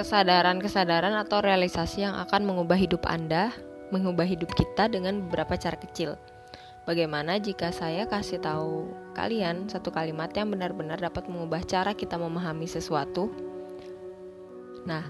[0.00, 3.52] kesadaran-kesadaran atau realisasi yang akan mengubah hidup Anda,
[3.92, 6.16] mengubah hidup kita dengan beberapa cara kecil.
[6.88, 12.64] Bagaimana jika saya kasih tahu kalian satu kalimat yang benar-benar dapat mengubah cara kita memahami
[12.64, 13.28] sesuatu?
[14.88, 15.04] Nah,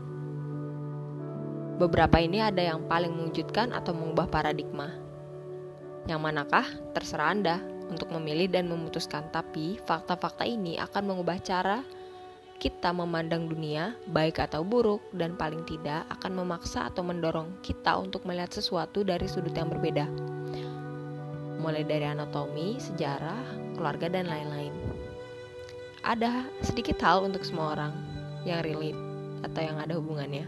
[1.78, 4.90] beberapa ini ada yang paling mewujudkan atau mengubah paradigma.
[6.10, 6.66] Yang manakah?
[6.98, 11.86] Terserah Anda untuk memilih dan memutuskan, tapi fakta-fakta ini akan mengubah cara
[12.60, 18.28] kita memandang dunia, baik atau buruk, dan paling tidak akan memaksa atau mendorong kita untuk
[18.28, 20.04] melihat sesuatu dari sudut yang berbeda.
[21.56, 24.76] Mulai dari anatomi, sejarah, keluarga, dan lain-lain.
[26.04, 27.96] Ada sedikit hal untuk semua orang
[28.44, 29.00] yang relate
[29.40, 30.44] atau yang ada hubungannya.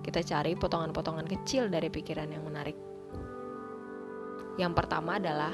[0.00, 2.76] Kita cari potongan-potongan kecil dari pikiran yang menarik.
[4.56, 5.52] Yang pertama adalah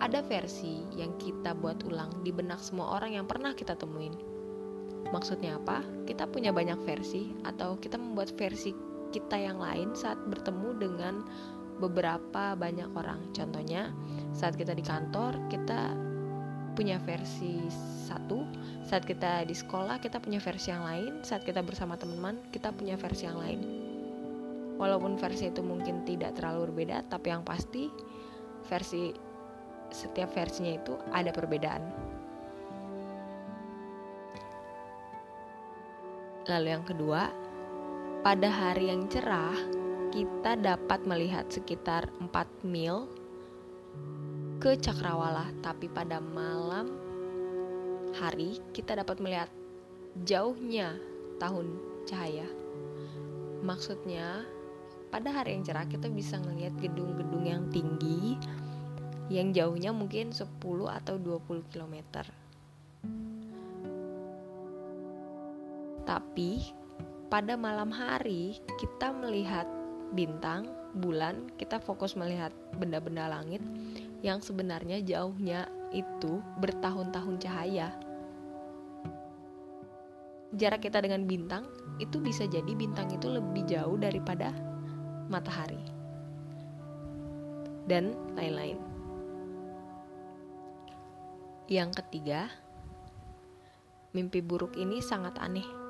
[0.00, 4.35] ada versi yang kita buat ulang di benak semua orang yang pernah kita temuin
[5.14, 5.82] Maksudnya apa?
[6.06, 8.74] Kita punya banyak versi atau kita membuat versi
[9.14, 11.14] kita yang lain saat bertemu dengan
[11.78, 13.20] beberapa banyak orang.
[13.36, 13.92] Contohnya,
[14.32, 15.92] saat kita di kantor, kita
[16.76, 17.64] punya versi
[18.04, 18.44] satu,
[18.84, 23.00] saat kita di sekolah kita punya versi yang lain, saat kita bersama teman-teman kita punya
[23.00, 23.60] versi yang lain.
[24.76, 27.88] Walaupun versi itu mungkin tidak terlalu berbeda, tapi yang pasti
[28.68, 29.08] versi
[29.88, 32.05] setiap versinya itu ada perbedaan.
[36.46, 37.34] Lalu yang kedua,
[38.22, 39.58] pada hari yang cerah,
[40.14, 43.10] kita dapat melihat sekitar 4 mil
[44.62, 46.94] ke Cakrawala, tapi pada malam
[48.14, 49.50] hari kita dapat melihat
[50.22, 50.94] jauhnya
[51.42, 52.46] tahun cahaya.
[53.66, 54.46] Maksudnya,
[55.10, 58.38] pada hari yang cerah kita bisa melihat gedung-gedung yang tinggi
[59.26, 60.46] yang jauhnya mungkin 10
[60.86, 62.22] atau 20 kilometer.
[66.06, 66.70] Tapi
[67.26, 69.66] pada malam hari kita melihat
[70.14, 70.70] bintang,
[71.02, 73.58] bulan, kita fokus melihat benda-benda langit
[74.22, 77.90] yang sebenarnya jauhnya itu bertahun-tahun cahaya.
[80.54, 81.66] Jarak kita dengan bintang
[81.98, 84.54] itu bisa jadi bintang itu lebih jauh daripada
[85.26, 85.82] matahari.
[87.90, 88.78] Dan lain-lain.
[91.66, 92.46] Yang ketiga,
[94.14, 95.85] mimpi buruk ini sangat aneh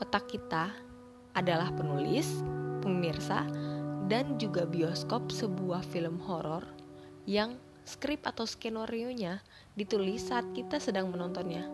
[0.00, 0.72] otak kita
[1.36, 2.40] adalah penulis,
[2.80, 3.44] pemirsa,
[4.06, 6.62] dan juga bioskop sebuah film horor
[7.26, 9.42] yang skrip atau skenario-nya
[9.74, 11.66] ditulis saat kita sedang menontonnya.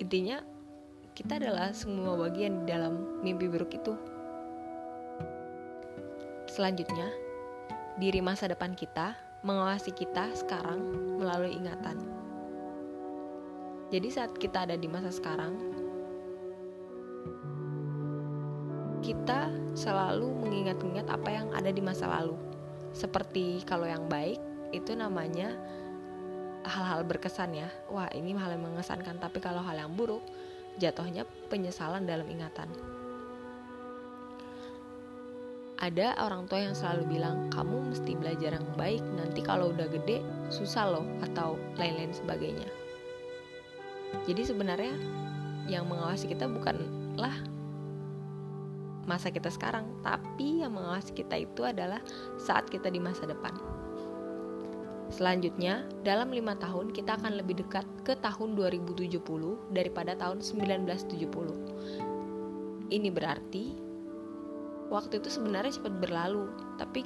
[0.00, 0.40] Intinya,
[1.12, 3.94] kita adalah semua bagian di dalam mimpi buruk itu.
[6.50, 7.10] Selanjutnya,
[8.00, 10.80] diri masa depan kita mengawasi kita sekarang
[11.20, 12.00] melalui ingatan.
[13.90, 15.50] Jadi saat kita ada di masa sekarang,
[19.02, 22.38] kita selalu mengingat-ingat apa yang ada di masa lalu.
[22.94, 24.38] Seperti kalau yang baik
[24.70, 25.58] itu namanya
[26.62, 27.66] hal-hal berkesan ya.
[27.90, 30.22] Wah, ini hal yang mengesankan, tapi kalau hal yang buruk
[30.78, 32.70] jatuhnya penyesalan dalam ingatan.
[35.80, 40.20] Ada orang tua yang selalu bilang, "Kamu mesti belajar yang baik, nanti kalau udah gede
[40.52, 42.79] susah loh," atau lain-lain sebagainya.
[44.30, 44.94] Jadi sebenarnya
[45.66, 47.34] yang mengawasi kita bukanlah
[49.02, 51.98] masa kita sekarang, tapi yang mengawasi kita itu adalah
[52.38, 53.50] saat kita di masa depan.
[55.10, 59.18] Selanjutnya, dalam lima tahun kita akan lebih dekat ke tahun 2070
[59.74, 62.94] daripada tahun 1970.
[62.94, 63.74] Ini berarti
[64.94, 66.46] waktu itu sebenarnya cepat berlalu,
[66.78, 67.02] tapi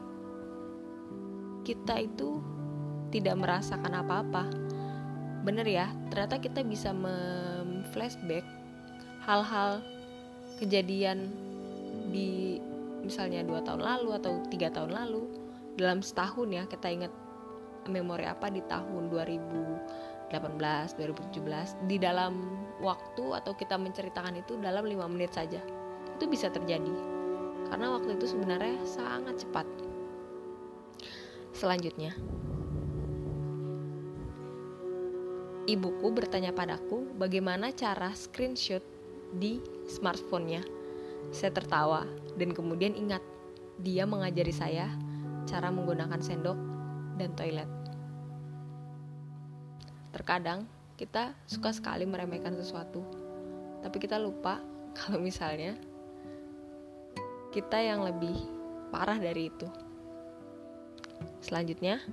[1.64, 2.44] kita itu
[3.08, 4.63] tidak merasakan apa-apa
[5.44, 8.42] bener ya ternyata kita bisa memflashback
[9.28, 9.84] hal-hal
[10.56, 11.28] kejadian
[12.08, 12.58] di
[13.04, 15.28] misalnya dua tahun lalu atau tiga tahun lalu
[15.76, 17.12] dalam setahun ya kita ingat
[17.92, 25.04] memori apa di tahun 2018 2017 di dalam waktu atau kita menceritakan itu dalam lima
[25.04, 25.60] menit saja.
[26.16, 26.94] Itu bisa terjadi
[27.68, 29.66] karena waktu itu sebenarnya sangat cepat.
[31.52, 32.16] Selanjutnya
[35.64, 38.84] Ibuku bertanya padaku bagaimana cara screenshot
[39.32, 39.56] di
[39.88, 40.60] smartphone-nya.
[41.32, 42.04] Saya tertawa
[42.36, 43.24] dan kemudian ingat
[43.80, 44.92] dia mengajari saya
[45.48, 46.58] cara menggunakan sendok
[47.16, 47.70] dan toilet.
[50.12, 50.68] Terkadang
[51.00, 53.00] kita suka sekali meremehkan sesuatu,
[53.80, 54.60] tapi kita lupa
[55.00, 55.80] kalau misalnya
[57.56, 58.36] kita yang lebih
[58.92, 59.64] parah dari itu.
[61.40, 62.04] Selanjutnya,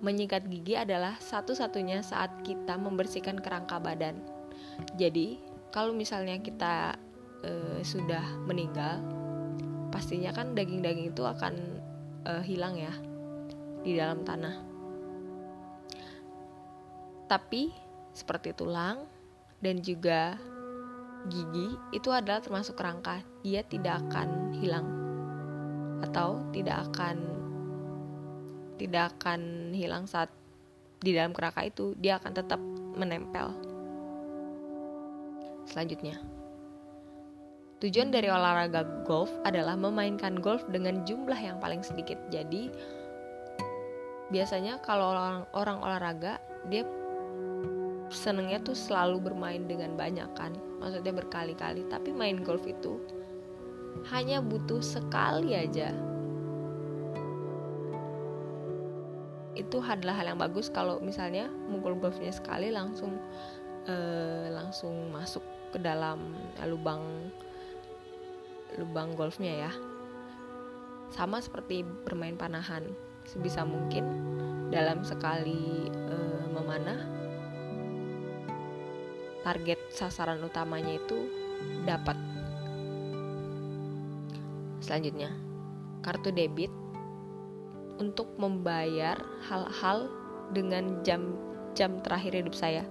[0.00, 4.16] Menyikat gigi adalah satu-satunya saat kita membersihkan kerangka badan.
[4.96, 5.36] Jadi,
[5.70, 6.96] kalau misalnya kita
[7.44, 9.00] uh, sudah meninggal
[9.90, 11.82] pastinya kan daging-daging itu akan
[12.24, 12.94] uh, hilang ya
[13.82, 14.54] di dalam tanah
[17.26, 17.70] tapi
[18.10, 19.06] seperti tulang
[19.62, 20.34] dan juga
[21.30, 24.86] gigi itu adalah termasuk kerangka dia tidak akan hilang
[26.02, 27.39] atau tidak akan
[28.80, 30.32] tidak akan hilang saat
[31.00, 32.60] di dalam kerangka itu dia akan tetap
[32.96, 33.52] menempel.
[35.68, 36.16] Selanjutnya
[37.80, 42.16] tujuan dari olahraga golf adalah memainkan golf dengan jumlah yang paling sedikit.
[42.28, 42.68] Jadi
[44.32, 46.36] biasanya kalau orang orang olahraga
[46.68, 46.84] dia
[48.12, 51.88] senengnya tuh selalu bermain dengan banyak kan maksudnya berkali-kali.
[51.88, 53.00] Tapi main golf itu
[54.12, 56.09] hanya butuh sekali aja
[59.58, 63.18] itu adalah hal yang bagus kalau misalnya mukul golfnya sekali langsung
[63.90, 65.42] uh, langsung masuk
[65.74, 66.34] ke dalam
[66.66, 67.02] lubang
[68.78, 69.72] lubang golfnya ya
[71.10, 72.86] sama seperti bermain panahan
[73.26, 74.06] sebisa mungkin
[74.70, 77.20] dalam sekali uh, memanah
[79.42, 81.26] target sasaran utamanya itu
[81.84, 82.16] dapat.
[84.80, 85.32] Selanjutnya,
[86.04, 86.72] kartu debit
[88.00, 90.08] untuk membayar hal-hal
[90.56, 92.82] dengan jam-jam terakhir hidup saya.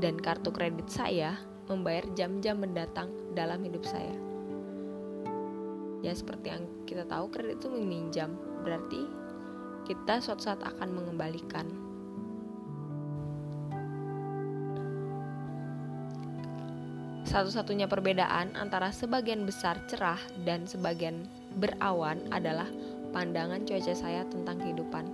[0.00, 1.36] Dan kartu kredit saya
[1.68, 4.16] membayar jam-jam mendatang dalam hidup saya.
[6.04, 9.08] Ya seperti yang kita tahu kredit itu meminjam, berarti
[9.88, 11.66] kita suatu saat akan mengembalikan.
[17.26, 21.26] Satu-satunya perbedaan antara sebagian besar cerah dan sebagian
[21.58, 22.70] berawan adalah
[23.16, 25.08] pandangan cuaca saya tentang kehidupan.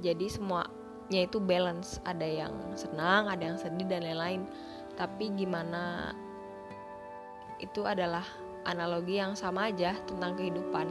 [0.00, 4.48] Jadi semuanya itu balance, ada yang senang, ada yang sedih dan lain-lain.
[4.96, 6.16] Tapi gimana
[7.60, 8.24] itu adalah
[8.64, 10.88] analogi yang sama aja tentang kehidupan.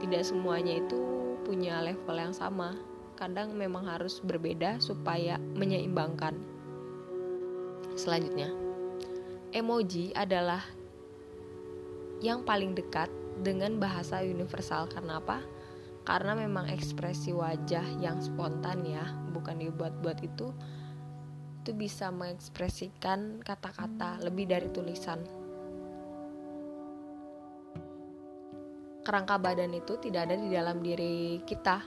[0.00, 0.96] Tidak semuanya itu
[1.44, 2.72] punya level yang sama.
[3.20, 6.34] Kadang memang harus berbeda supaya menyeimbangkan.
[8.00, 8.48] Selanjutnya,
[9.52, 10.64] emoji adalah
[12.24, 13.12] yang paling dekat
[13.42, 15.42] dengan bahasa universal karena apa?
[16.02, 20.50] Karena memang ekspresi wajah yang spontan ya, bukan dibuat-buat itu
[21.62, 25.22] itu bisa mengekspresikan kata-kata lebih dari tulisan.
[29.06, 31.78] Kerangka badan itu tidak ada di dalam diri kita.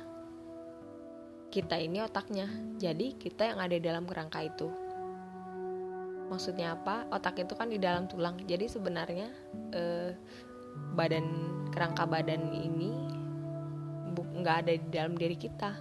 [1.52, 2.48] Kita ini otaknya,
[2.80, 4.86] jadi kita yang ada di dalam kerangka itu
[6.26, 9.30] maksudnya apa otak itu kan di dalam tulang jadi sebenarnya
[9.74, 10.12] eh,
[10.96, 11.26] badan
[11.72, 13.06] kerangka badan ini
[14.36, 15.72] nggak ada di dalam diri kita.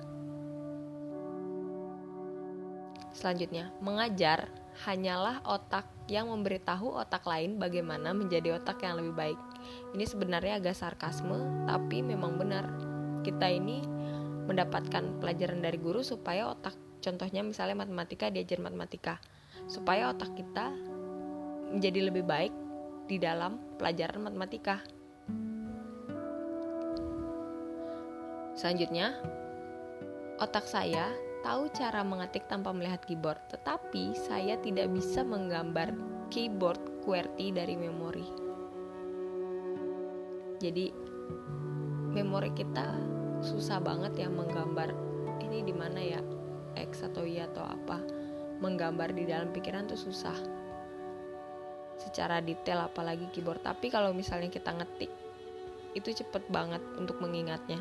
[3.14, 4.50] Selanjutnya mengajar
[4.88, 9.40] hanyalah otak yang memberitahu otak lain bagaimana menjadi otak yang lebih baik.
[9.94, 12.66] Ini sebenarnya agak sarkasme tapi memang benar.
[13.22, 13.84] Kita ini
[14.44, 19.16] mendapatkan pelajaran dari guru supaya otak contohnya misalnya matematika diajar matematika
[19.68, 20.68] supaya otak kita
[21.72, 22.52] menjadi lebih baik
[23.04, 24.80] di dalam pelajaran matematika.
[28.54, 29.18] Selanjutnya,
[30.38, 31.10] otak saya
[31.42, 35.92] tahu cara mengetik tanpa melihat keyboard, tetapi saya tidak bisa menggambar
[36.32, 38.24] keyboard QWERTY dari memori.
[40.62, 40.88] Jadi,
[42.14, 42.96] memori kita
[43.44, 44.94] susah banget ya menggambar
[45.44, 46.20] ini di mana ya
[46.78, 48.00] X atau Y atau apa
[48.62, 50.63] menggambar di dalam pikiran tuh susah
[52.04, 55.10] secara detail apalagi keyboard tapi kalau misalnya kita ngetik
[55.96, 57.80] itu cepet banget untuk mengingatnya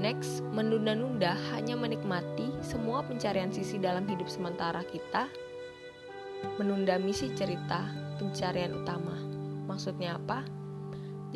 [0.00, 5.28] Next, menunda-nunda hanya menikmati semua pencarian sisi dalam hidup sementara kita,
[6.56, 7.84] menunda misi cerita
[8.16, 9.12] pencarian utama.
[9.68, 10.40] Maksudnya apa?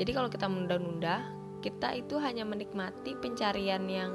[0.01, 1.29] Jadi kalau kita menunda-nunda,
[1.61, 4.13] kita itu hanya menikmati pencarian yang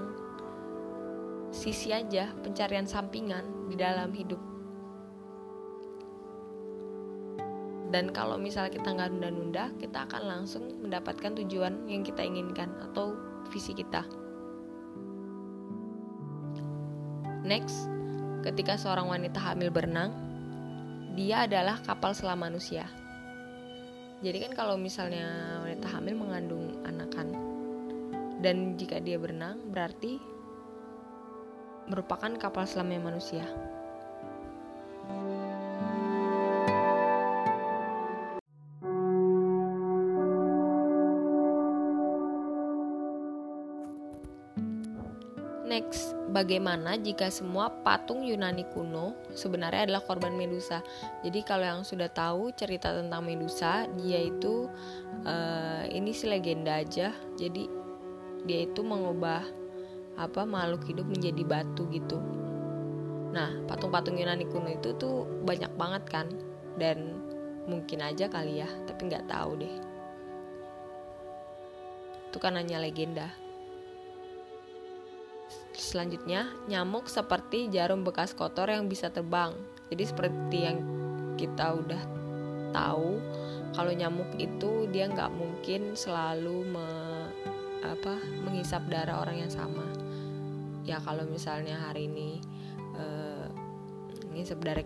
[1.53, 4.48] sisi aja pencarian sampingan di dalam hidup
[7.89, 13.17] dan kalau misalnya kita nggak nunda-nunda kita akan langsung mendapatkan tujuan yang kita inginkan atau
[13.49, 14.05] visi kita
[17.43, 17.89] next
[18.45, 20.13] ketika seorang wanita hamil berenang
[21.17, 22.85] dia adalah kapal selam manusia
[24.19, 27.33] jadi kan kalau misalnya wanita hamil mengandung anakan
[28.39, 30.19] dan jika dia berenang berarti
[31.89, 33.43] merupakan kapal selamnya manusia.
[45.69, 50.81] Next, bagaimana jika semua patung Yunani kuno sebenarnya adalah korban Medusa?
[51.21, 54.65] Jadi kalau yang sudah tahu cerita tentang Medusa, dia itu
[55.29, 57.13] uh, ini sih legenda aja.
[57.37, 57.69] Jadi
[58.49, 59.45] dia itu mengubah
[60.17, 62.17] apa makhluk hidup menjadi batu gitu.
[63.29, 66.27] Nah, patung-patung Yunani kuno itu tuh banyak banget kan,
[66.81, 67.21] dan
[67.69, 69.75] mungkin aja kali ya, tapi nggak tahu deh.
[72.25, 73.29] Itu kan hanya legenda.
[75.79, 79.55] Selanjutnya, nyamuk seperti jarum bekas kotor yang bisa terbang.
[79.87, 80.77] Jadi seperti yang
[81.39, 82.03] kita udah
[82.75, 83.15] tahu,
[83.71, 86.87] kalau nyamuk itu dia nggak mungkin selalu me,
[87.79, 89.87] apa menghisap darah orang yang sama.
[90.83, 92.43] Ya kalau misalnya hari ini
[92.99, 93.47] uh,
[94.29, 94.83] menghisap darah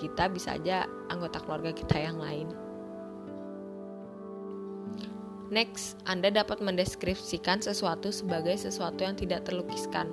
[0.00, 2.65] kita bisa aja anggota keluarga kita yang lain.
[5.46, 10.10] Next, Anda dapat mendeskripsikan sesuatu sebagai sesuatu yang tidak terlukiskan.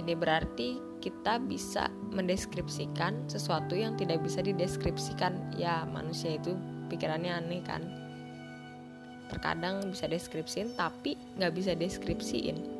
[0.00, 5.52] Ini berarti kita bisa mendeskripsikan sesuatu yang tidak bisa dideskripsikan.
[5.60, 6.56] Ya, manusia itu
[6.88, 7.84] pikirannya aneh kan.
[9.28, 12.77] Terkadang bisa deskripsiin tapi nggak bisa deskripsiin.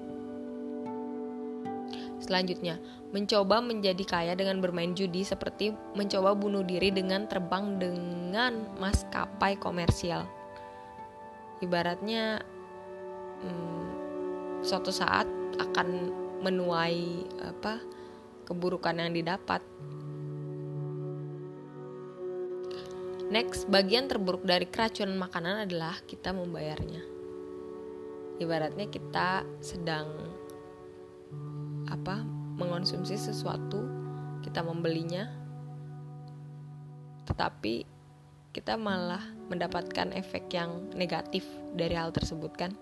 [2.28, 2.76] Selanjutnya,
[3.08, 10.28] mencoba menjadi kaya dengan bermain judi seperti mencoba bunuh diri dengan terbang dengan maskapai komersial.
[11.64, 12.44] Ibaratnya
[13.40, 13.86] hmm,
[14.60, 15.24] suatu saat
[15.56, 15.88] akan
[16.44, 17.80] menuai apa
[18.44, 19.64] keburukan yang didapat.
[23.32, 27.00] Next, bagian terburuk dari keracunan makanan adalah kita membayarnya.
[28.36, 30.27] Ibaratnya kita sedang
[31.88, 32.22] apa
[32.58, 33.84] mengonsumsi sesuatu
[34.44, 35.28] kita membelinya.
[37.24, 37.84] Tetapi
[38.52, 41.44] kita malah mendapatkan efek yang negatif
[41.76, 42.72] dari hal tersebut kan?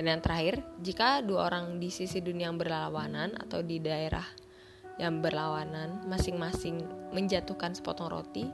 [0.00, 4.24] Dan yang terakhir jika dua orang di sisi dunia yang berlawanan atau di daerah
[4.96, 6.80] yang berlawanan masing-masing
[7.12, 8.48] menjatuhkan sepotong roti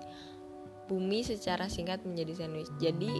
[0.86, 2.70] bumi secara singkat menjadi sandwich.
[2.82, 3.10] Jadi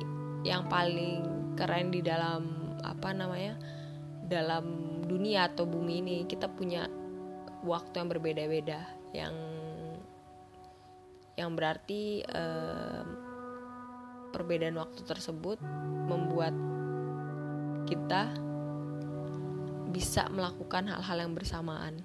[0.43, 1.23] yang paling
[1.55, 3.59] keren di dalam apa namanya
[4.27, 4.65] dalam
[5.07, 6.91] dunia atau bumi ini kita punya
[7.63, 8.81] waktu yang berbeda-beda
[9.15, 9.35] yang
[11.37, 13.03] yang berarti eh,
[14.33, 15.61] perbedaan waktu tersebut
[16.09, 16.53] membuat
[17.87, 18.35] kita
[19.93, 22.05] bisa melakukan hal-hal yang bersamaan.